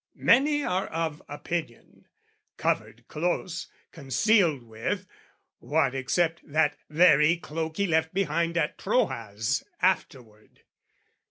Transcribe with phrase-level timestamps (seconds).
[0.15, 2.07] Many are of opinion,
[2.57, 5.05] covered close, Concealed with
[5.59, 10.61] what except that very cloak He left behind at Troas afterward?